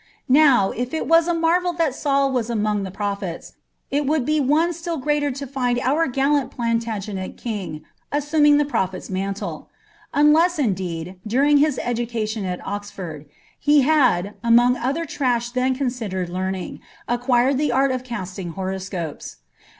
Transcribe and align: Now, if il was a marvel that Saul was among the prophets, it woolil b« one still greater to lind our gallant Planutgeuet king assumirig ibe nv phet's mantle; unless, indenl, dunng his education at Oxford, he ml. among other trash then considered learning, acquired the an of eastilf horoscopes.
Now, 0.29 0.71
if 0.71 0.95
il 0.95 1.05
was 1.05 1.27
a 1.27 1.33
marvel 1.35 1.73
that 1.73 1.93
Saul 1.93 2.31
was 2.31 2.49
among 2.49 2.81
the 2.81 2.89
prophets, 2.89 3.53
it 3.91 4.03
woolil 4.07 4.25
b« 4.25 4.39
one 4.39 4.73
still 4.73 4.97
greater 4.97 5.29
to 5.29 5.47
lind 5.55 5.79
our 5.79 6.07
gallant 6.07 6.49
Planutgeuet 6.49 7.37
king 7.37 7.83
assumirig 8.11 8.59
ibe 8.63 8.71
nv 8.71 8.89
phet's 8.93 9.09
mantle; 9.11 9.69
unless, 10.11 10.57
indenl, 10.57 11.17
dunng 11.27 11.59
his 11.59 11.77
education 11.83 12.45
at 12.45 12.65
Oxford, 12.65 13.27
he 13.59 13.83
ml. 13.83 14.33
among 14.43 14.75
other 14.75 15.05
trash 15.05 15.51
then 15.51 15.75
considered 15.75 16.29
learning, 16.29 16.79
acquired 17.07 17.59
the 17.59 17.69
an 17.71 17.91
of 17.91 18.01
eastilf 18.01 18.53
horoscopes. 18.55 19.37